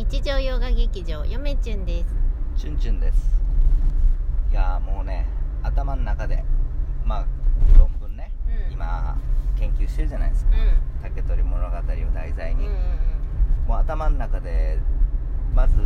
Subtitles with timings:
[0.00, 2.16] 日常洋画劇場よめちゅんです。
[2.56, 3.38] チュンチュンです。
[4.50, 5.26] いやーもうね
[5.62, 6.42] 頭の中で
[7.04, 7.26] まあ
[7.78, 8.72] 論文ね、うん。
[8.72, 9.18] 今
[9.58, 10.54] 研究してるじゃないですか、う
[11.02, 11.82] 竹取物語を
[12.14, 12.80] 題材に、んうんうん。
[13.68, 14.78] もう頭の中で
[15.54, 15.76] まず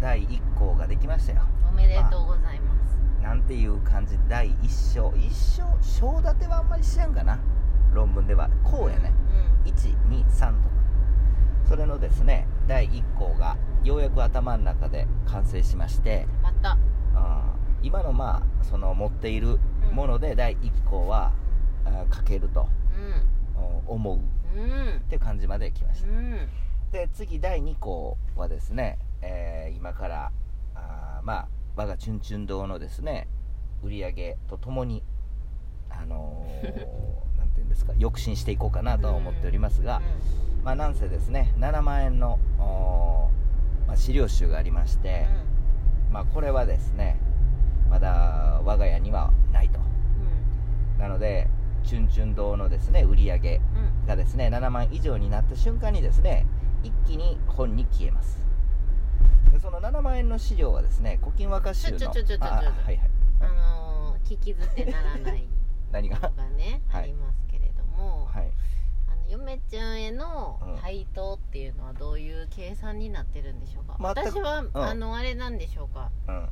[0.00, 1.42] 第1項ができましたよ。
[1.68, 3.22] おめでとうございます。
[3.22, 5.10] なんていう感じで第1章。
[5.10, 7.38] 1章章立てはあんまり知らんかな。
[7.92, 8.48] 論文では。
[8.64, 9.12] こうやね、
[9.66, 10.78] 123とか
[11.68, 16.42] それのですね第1項がようやく頭の中で完成しましてうん。
[16.42, 16.78] また
[17.82, 19.58] 今のまあその持っている
[19.92, 21.32] もので第1項は、
[21.84, 22.68] あー書けると
[23.86, 24.18] お思う。
[24.18, 24.20] っ
[24.56, 24.62] うん。
[24.62, 26.08] うんて感じまで来ました。
[26.08, 26.48] うん。
[26.90, 30.32] で次第2項はですね、えー今から
[30.74, 33.28] あーまあ我がチュンチュン堂のですね
[33.82, 35.02] 売り上げとともに
[35.88, 36.74] あのー
[37.58, 40.00] ていうんですか抑進していこうかなとは思っておりますが、
[40.64, 42.38] まあなんせですね7万円の、
[43.86, 45.26] まあ、資料集がありまして、
[46.12, 47.18] まあこれはですね
[47.90, 49.80] まだ我が家にはないと。
[50.98, 51.48] なので
[51.84, 53.60] チュンチュン堂のですね売り上げ
[54.06, 56.44] がですね7万以上になった瞬間にですね
[56.82, 58.38] 一気に本に消えます。
[59.52, 62.26] でその7万円の資料はですね古今和歌集のちょちょちょ。
[62.26, 63.00] ちょちょあはいはい。
[63.40, 65.48] あのー聞き捨てならない
[65.90, 66.18] 何が
[66.56, 67.02] ねはい。
[67.04, 67.47] あります
[69.28, 70.76] 嫁ちゃんへのうん。
[70.76, 74.70] 配当っていうのはどういう計算になってるんでしょうか、私は、ん。
[74.74, 76.10] あのあれなんでしょうか？
[76.28, 76.48] うん。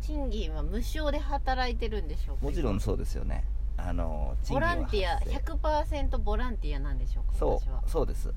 [0.00, 2.44] 賃金は無償で働いてるんでしょうか？
[2.44, 3.44] もちろんそうですよね。
[3.76, 5.36] あの賃ボランティア発生。
[5.54, 7.38] 100%ボランティアなんでしょうか？
[7.38, 7.82] そ私は。
[7.86, 8.32] うそうです。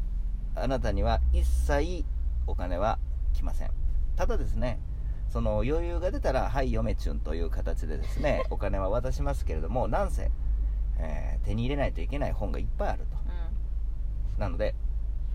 [0.56, 2.06] あなたには一切
[2.48, 3.00] お金は
[3.34, 3.72] 来ません。
[4.16, 4.80] ただですね
[5.30, 10.30] その余裕が出たら「はい嫁チュン」という形でですね お金は渡しますけれどもなんせ、
[11.00, 13.16] えー手に入れないといけない本がいっぱいあると
[14.42, 14.74] なので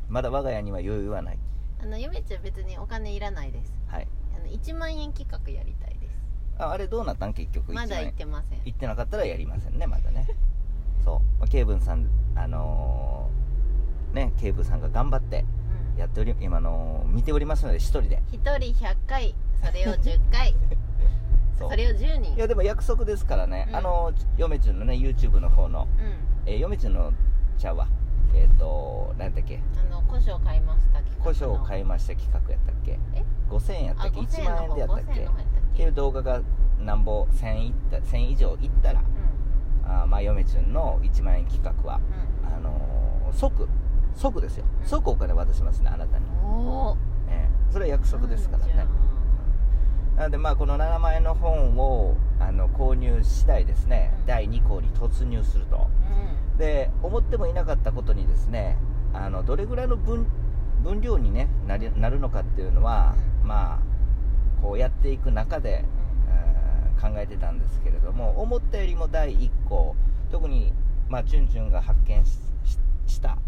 [0.08, 1.38] まだ我が家には余裕はない。
[1.78, 3.72] うん、あの嫁ちゃん別にお金いらないです。
[3.86, 4.08] はい。
[4.36, 6.16] あの1万円企画やりたいです。
[6.58, 7.32] ああれどうなったん？
[7.32, 8.60] 結局まだ行ってません。
[8.64, 10.26] 行ってなかったらやりませんねまだね。
[11.04, 11.38] そう。
[11.38, 15.44] まあケイブンさんあのーねケイブンさんが頑張って
[15.94, 16.00] うん。
[16.00, 18.20] やっており今の見ておりますので一人で。
[18.32, 19.34] 1人100回
[19.64, 20.54] それを10回。
[21.56, 22.34] それを10 人。
[22.34, 23.76] いやでも約束ですからね、うん。
[23.76, 26.52] あの嫁ちゅんのね YouTube の方の、うん。
[26.52, 27.12] えー、嫁ちゅんの
[27.58, 27.86] ちゃうわ
[28.34, 29.60] えっ、と何だっけ？
[29.80, 32.98] あの古書買いました企画古書を買いました企画やったっけ？
[33.14, 35.20] え？5000円やったあっけ1万円でやったっ5000け？
[35.22, 35.26] っ
[35.76, 36.40] ていう動画が
[36.80, 39.02] なんぼ1000いった1000以上いったら
[39.84, 42.00] あーまあ嫁ちゅんの1万円企画は
[42.48, 42.54] うん。
[42.54, 43.68] あのー即
[44.14, 44.64] 即ですよ。
[44.80, 44.86] うん。
[44.86, 46.96] 即お金渡しますねあなたに、うんおお
[47.28, 48.86] えーそれは約束ですからね。
[50.16, 54.26] なのでまあこの7万円の本をあの購入次第ですね、うん。
[54.26, 55.76] 第2項に突入すると。
[55.76, 58.76] あうんで思ってもいなかったことにですね
[59.12, 60.26] あのどれぐらいの分
[60.82, 63.48] 分量に、ね、なりなるのかっていうのは、うん。
[63.48, 65.84] まあこうやっていく中で、
[66.28, 69.94] えー考えてたんですけれども思ったよりも第1項
[70.32, 70.72] 特に、
[71.08, 73.38] まあ、チュンチュンが発見した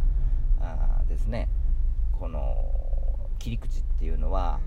[0.61, 1.49] あーですね
[2.13, 2.55] この
[3.39, 4.61] 切り口っていうのは、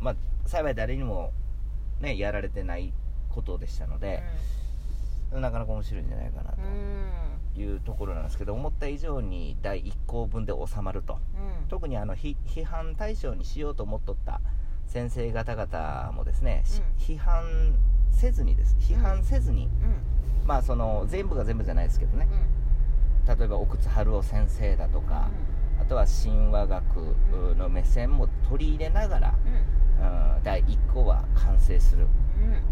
[0.00, 0.16] まあ、
[0.46, 1.32] 幸い誰にも、
[2.00, 2.92] ね、やられてない
[3.28, 4.22] ことでしたので、
[5.32, 6.70] なかなか面白いんじゃないかなうんうん。
[6.70, 11.14] というところなんですけど思った以上に第1項分で収まると。
[11.14, 11.68] うん。
[11.68, 14.40] 特にあのひ批判対象にしようと思っとった
[14.86, 17.44] 先生方々もですね、し批判
[18.10, 18.76] せずにです。
[18.80, 20.46] 批判せずに、うん。
[20.46, 22.28] まあその全部が全部じゃないですけどね。
[23.26, 23.38] うん。
[23.38, 25.28] 例えば奥津春夫先生だとか、
[25.80, 26.84] あとは神話学
[27.56, 29.52] の目線も取り入れながら、うん。
[29.54, 29.70] うん
[30.42, 32.06] 第1項は完成する。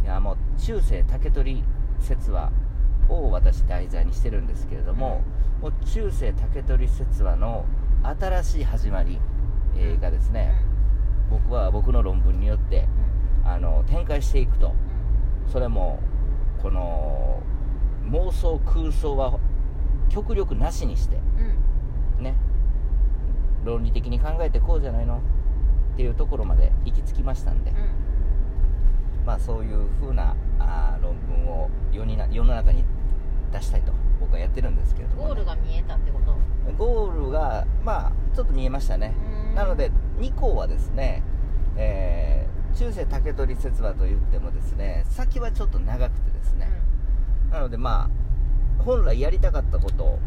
[0.00, 0.04] うん。
[0.04, 1.62] いやもう中世竹取
[2.00, 2.50] 説話
[3.08, 5.22] を私題材にしてるんですけれども、
[5.60, 7.64] もう中世竹取説話の
[8.02, 9.18] 新しい始まり、
[9.76, 10.54] えーがですね、
[11.30, 12.86] 僕は僕の論文によって
[13.44, 14.74] あの展開していくと。
[15.50, 15.98] それも
[16.62, 17.42] この
[18.10, 19.38] 妄想空想は
[20.10, 22.34] 極力なしにしてうんうんね。
[23.64, 25.22] 論理的に考えてこうじゃないの？
[25.94, 27.72] っていうところまで行き着きましたんで、
[29.24, 32.84] まあそういう風なあー論文を世にな世の中に
[33.52, 36.36] 出したいと僕はやってるんですけれどもね、ゴールが見えたってこと？
[36.76, 39.14] ゴールがまあちょっと見えましたね、
[39.50, 39.54] うん。
[39.54, 41.22] なので2項はですね、
[41.76, 46.68] えー中世竹取説話と言ってもですね先はちょっと長くてですね、
[47.50, 48.08] なのでま
[48.78, 50.18] あ本来やりたかったこと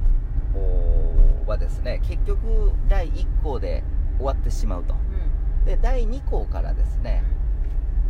[1.46, 3.84] はですね結局第1項で
[4.18, 4.96] 終わってしまうと。
[4.96, 5.66] うん。
[5.66, 7.24] で第2項からですね、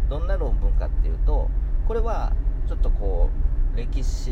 [0.09, 1.49] どんな論文かっていうと
[1.87, 2.33] これは
[2.67, 4.31] ちょっとこう歴史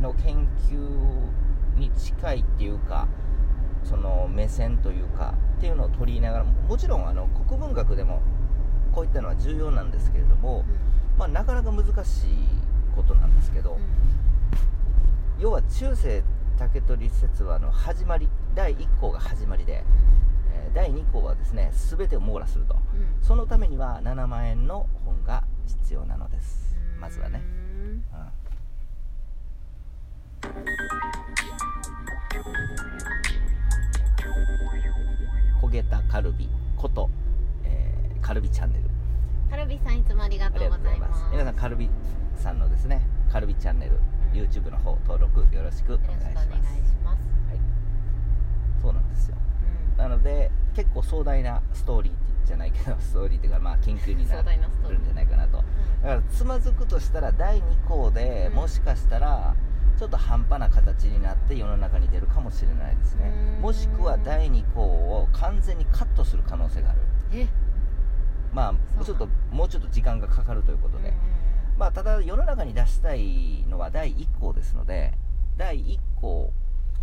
[0.00, 3.08] の研究に近いっていうか
[3.84, 8.22] その目線というかっていうのを取りながらもちろんあの国文学でも
[8.92, 10.64] こういったのは重要なんですけれども、
[11.18, 12.28] まあ、なかなか難しい
[12.94, 13.78] ことなんですけど、
[15.38, 16.24] 要は中世
[16.58, 19.84] 竹取説話の始まり第1項が始まりで、
[20.52, 22.74] えー第2項はですね全てを網羅すると。
[22.74, 23.24] うん。
[23.24, 26.76] そのためには7万円の本が必要なのです。
[27.00, 27.86] まずはね、うん。
[27.86, 28.02] うん
[35.62, 37.10] 焦げたカルビこと、
[37.64, 38.84] えーカルビチャンネル。
[39.50, 41.20] カルビさんいつもありがとうございまます。
[41.24, 41.90] す皆さんカルビ
[42.36, 43.98] さんのですねカルビチャンネル、ん。
[44.32, 46.38] YouTube の方登録よろしくおよ願いします。
[46.38, 47.60] はい、
[48.80, 49.36] そうなんですよ。
[49.92, 49.96] うん。
[49.98, 54.98] なので結構壮大なストーリーじゃないけど ストーリーっていうかまあ研究にな壮大なストーリー。
[54.98, 55.56] るんじゃないかなと。
[55.58, 58.54] だからつまずくとしたら第2項でうん。
[58.54, 59.54] もしかしたら
[60.00, 63.30] ちょっと半端な形になって世の中に出るかもしれないですね。
[63.58, 63.60] うん。
[63.60, 67.00] もしくは第2項を完全にカットする可能性がある。
[67.34, 67.46] え？
[68.54, 71.14] まあちょっともうちょっと時間がかかるということで、うん
[71.78, 75.12] まあただ世の中に出したいのは第1項ですので
[75.58, 76.50] 第1項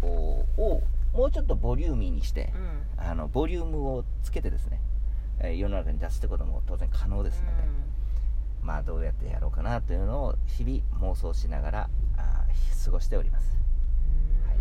[0.02, 0.82] をを
[1.14, 2.62] もうちょっとボリューミーにしてうん。
[2.62, 4.82] うんあのボリュームをつけてですね、
[5.40, 7.64] えー世の中に出すってことも当然可能ですので、
[8.64, 11.90] まあどうやってやろうかなというのを日々妄想しながら
[12.86, 13.58] 過ごしております、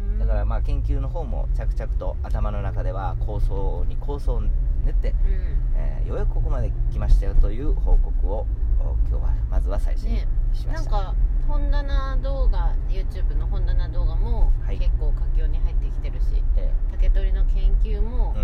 [0.04, 4.48] うんはい、だからまあ研究の方も着々と頭の中では構想に構想を練
[4.90, 5.16] って、うん。
[5.76, 8.46] えーようやくここまで来ましたよという報告を
[8.78, 10.28] お今日はまずは最初にね。
[10.54, 11.14] しました、なんか
[11.48, 14.78] 本棚動画 YouTube の本棚動画もはい。
[14.78, 18.37] 結構佳境に入ってきてるし、え竹取の研究も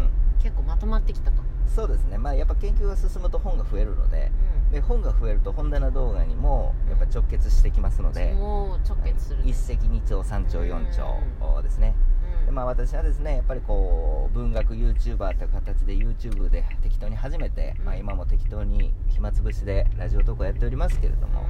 [0.43, 2.19] 結構まとまってきたと、そうですね。
[2.19, 4.31] まあやっぱ研究が進むと本が増えるので
[4.73, 11.95] で本が増えると本棚動画にもやっぱ直結してきますので、もう直結する、一石二鳥三鳥四鳥ですね、
[12.41, 12.47] うん。
[12.47, 17.85] でまあ、私はですねやっぱりこう文学 YouTuber という形で YouTube で適当に始めて、うん。
[17.85, 21.45] まあ、今も適当に暇つぶしでラジオトークをやっておりますけれども、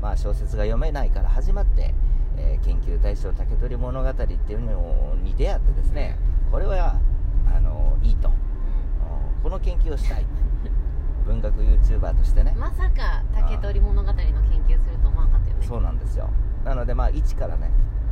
[0.00, 1.94] まあ、小説が読めないから始まって、
[2.36, 6.18] えー研究対象竹取物語っていうのに出会ってですね
[6.50, 7.00] これは
[7.52, 8.28] あのいいと。
[8.28, 8.47] ううん
[9.42, 10.26] この研究をしたい。
[11.24, 12.52] 文学 YouTuber としてね。
[12.52, 14.24] んまさか竹取物語の研
[14.66, 15.66] 究すると思わなかったよね。
[15.66, 16.30] そうなんですよ。
[16.64, 17.70] なのでまあ一からね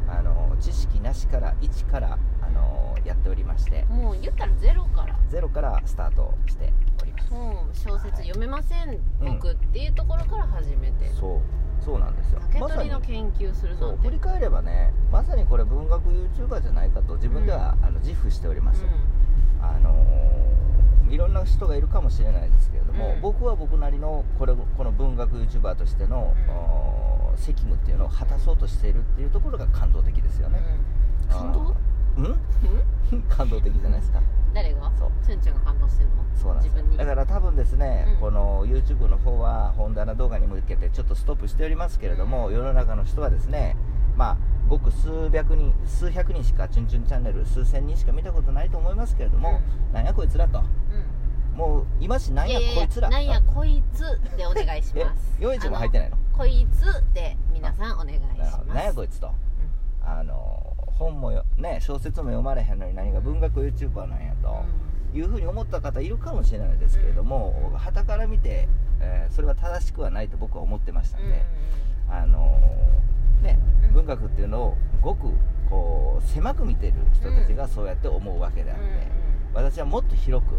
[0.08, 3.84] あの知識なしから一からあのやっておりまして。
[3.84, 5.16] もう言ったらゼロから。
[5.30, 7.30] ゼロからスタートしております。
[7.32, 11.08] もう小説読めません、うん僕っていうところから始めて。
[11.08, 11.40] そう
[11.82, 12.40] そうなんですよ。
[12.52, 14.02] 竹取の研究するなんて。
[14.08, 18.84] 振り返ればねまさにこれ文学 YouTuber じゃないかと自分では、あの自負しております、
[19.62, 20.45] あのー
[21.10, 23.20] いろんな人がいるかもしれないですけれども、うん。
[23.20, 26.34] 僕は僕なりのこれこの文学 YouTuber としての、
[27.30, 27.38] うん。
[27.38, 30.52] 責務っていうのを果たそうとしているっていうところが感動的ですようん。
[30.54, 30.62] ね、
[31.28, 31.76] うん感動？
[32.16, 32.24] うん？
[32.24, 33.22] うん？
[33.28, 34.22] 感動的じゃないですか。
[34.54, 34.90] 誰が？
[34.98, 35.10] そう。
[35.24, 36.12] チュンチュンが感動してんの？
[36.34, 36.82] そうなんですよ。
[36.82, 36.96] 自分に。
[36.96, 38.20] だから多分ですね、うん。
[38.20, 42.54] この YouTube の方は本棚動画に向けてちょっとストップしておりますけれども、うん。
[42.54, 43.76] 世の中の人はですね
[44.16, 44.36] まあ
[44.68, 49.60] ごく数百人数百人しかチュンチュンチャンネル数千人しか見たことないと思いますけれども、
[49.92, 50.58] なんやこいつらと。
[50.58, 51.56] うん。
[51.56, 54.00] もう今しなんやいやいやこいつらなんやこいつ
[54.36, 55.36] でお願いしえます。
[55.40, 56.16] 4一も入ってないの？
[56.32, 58.58] こいつで皆さんお願いします。
[58.68, 59.30] なんやこいつと、
[60.02, 64.64] あの本もよね小説も読まれへんのに何が文学 YouTuber なんやと、
[65.14, 68.68] いうふうに思った方いるかもしれないですけれども、旗から見て、
[69.00, 71.42] えーそれは正しくはないと僕は思ってましたんで、
[72.10, 73.58] あのーね。
[73.84, 73.92] うん。
[73.92, 75.28] 文学っていうのをごく
[75.68, 78.82] こう狭く見てる人たちがそうやって思うわけであって、
[79.54, 80.54] 私はもっと広く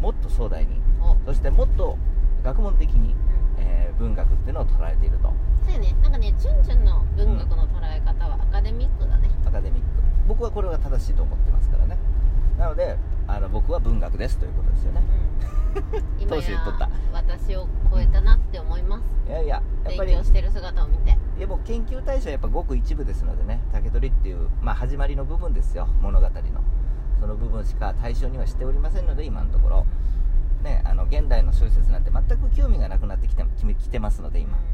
[0.00, 1.16] もっと壮大にお。
[1.26, 1.96] そしてもっと
[2.42, 3.16] 学問的に、うん。
[3.58, 5.30] えー文学っていうのを捉えていると。
[5.62, 5.94] そうやね。
[6.02, 9.28] なんかねチュンチュンの文学の捉え方はアカデミックだね。
[9.44, 9.86] アカデミック。
[10.26, 11.98] 僕はこれが正しいと思ってますからね。
[12.58, 15.02] なのであの僕は文学ですということですよね。
[15.04, 16.00] うん。
[16.70, 16.88] った
[17.46, 19.04] 私を超えたなって思います。
[19.28, 21.16] いやいややっぱ勉り強してる姿を見て。
[21.46, 26.32] もう研究対象はやっぱごく一部ですのでね竹取っていう、まあ、始まりの部分ですよ物語の。
[27.18, 29.86] その部分しか対象にはしておりませんので今のところ。
[30.62, 34.58] ねあの現代の小説なんて全く興味がなくなってきてききてますので今。
[34.58, 34.64] うん、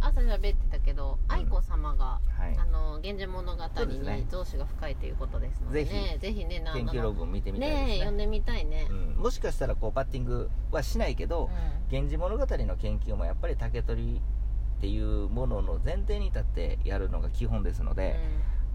[0.00, 2.56] 朝喋ってたけど愛子様が、はい。
[2.58, 6.18] あの源氏物語に造詞が深いということですのでぜね。
[6.20, 7.86] ぜひねな研究論文見てみたいですね。
[7.86, 11.50] ねえ読んでみたいね、うん、もしかしたらこうバッティングはしないけど
[11.90, 14.20] 「源氏物語」の研究もやっぱり竹取
[14.78, 18.18] っていうものの前提に立ってやるのが基本ですので、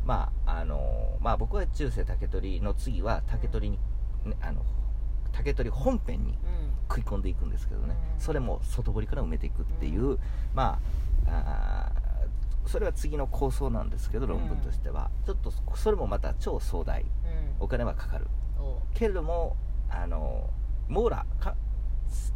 [0.05, 3.77] まああのまあ僕は中世竹取の次は竹取に、
[4.25, 4.65] ねあの
[5.31, 6.65] 竹取本編にうん。
[6.65, 8.19] うん食い込んでいくんですけどね、うん。
[8.21, 10.19] それも外堀から埋めていくっていう、
[10.53, 10.79] まあ
[11.27, 17.03] あーそれは次の構想なんですけど論文としては、ちょっとそれもまた超壮大、
[17.59, 18.27] お金はかかる。
[18.93, 19.57] けれども
[19.89, 20.49] あの
[20.87, 21.55] 網羅か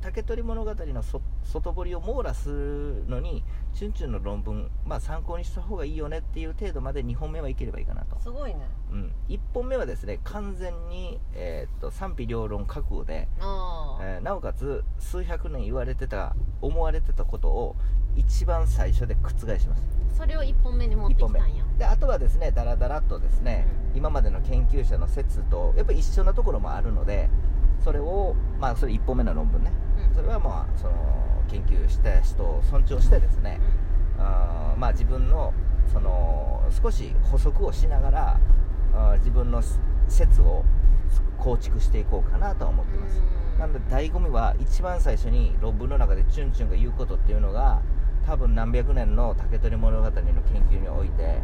[0.02, 8.62] 竹取物語のそ外堀を網羅するのにチュンチュンの論文、まあ、参考にした方がいいよねっていう程度まで2本目はいければいいかなと、すごいね。
[8.92, 13.28] うん、1本目はですね完全に、えーっと賛否両論覚悟で、
[14.02, 17.76] えーなおかつ数百年言われてた思われてたことを
[18.16, 19.84] 一番最初で覆します。
[20.16, 21.66] それを1本目に持ってきたんや。
[21.78, 27.30] であとはですねダラダラっとですね、今までの研究者の説とやっぱり一緒なところもあるので
[27.84, 29.72] それをまあそれ1本目の論文ね。
[30.10, 30.16] うん。
[30.16, 30.94] それはまあその
[31.48, 33.60] 研究した人を尊重してですね、
[34.18, 35.54] あーまあ自分の
[35.92, 38.40] その少し補足をしながら
[38.94, 39.62] あー自分の
[40.08, 40.64] 説を
[41.38, 43.22] 構築していこうかなとは思ってます、
[43.54, 43.60] うん。
[43.60, 47.82] なので醍醐味は一番最初に論文の中でチュンチュンが言うことっていうのが
[48.26, 50.24] 多分何百年の竹取物語の研
[50.72, 51.40] 究において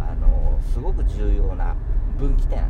[0.00, 1.76] あのすごく重要な
[2.18, 2.64] 分岐点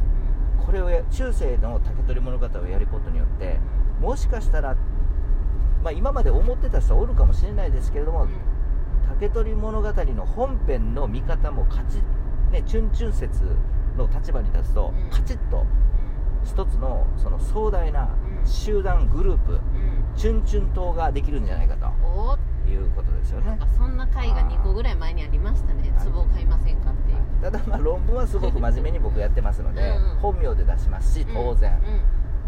[0.64, 3.58] これをや中世の竹取物語をやることによって
[4.00, 4.76] もしかしたら、
[5.82, 8.26] まあ、今まで思ってた人はおるかもしれないですけれども、
[9.08, 13.42] 竹取物語の本編の見方もカチッ、ね、チュンチュン説
[13.96, 15.10] の立場に立つと、うん。
[15.10, 15.64] カチッと
[16.44, 18.08] 一つのその壮大な
[18.40, 18.46] うん。
[18.46, 19.58] 集団グループ、うん。
[19.58, 23.46] うんチュンチュン党ができるんじゃないかおということですよね。
[23.46, 25.92] なんかそんな回が2個ぐらい前にありましたね。
[25.96, 26.06] はい。
[26.06, 27.18] 壺を買いませんかっていう。
[27.42, 30.16] ただまあ論文はすごく真面目に僕やってますのでうんうん。
[30.18, 31.80] 本名で出しますし当然、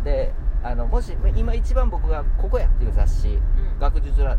[0.04, 3.34] であのもし今一番僕が「ここや」っていう雑誌うん。
[3.34, 4.38] うん学術ら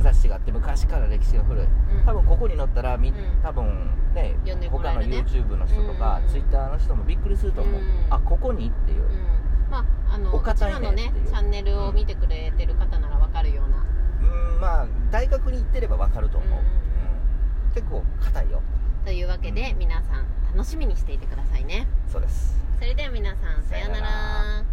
[0.00, 1.64] 雑誌があって昔から歴史が古い。
[1.64, 1.70] うん。
[2.06, 3.20] 多分ここに載ったらみんうん。
[3.42, 6.28] 多分ね読んでもら他の YouTube の人とかうん。
[6.28, 7.80] Twitter の人もびっくりすると思う。
[7.80, 8.06] うん。
[8.10, 9.02] あここにっていう。
[9.02, 9.40] うん。
[9.70, 13.09] まああのおこちのねチャンネルを見てくれてる方なん
[14.60, 16.80] まあ大学に行ってれば分かると思う、うんうん
[17.72, 18.62] 結構硬いよ。
[19.04, 20.26] というわけで皆さん
[20.56, 21.86] 楽しみにしていてくださいね。
[22.10, 22.56] そうです。
[22.80, 24.64] それでは皆さんさようなら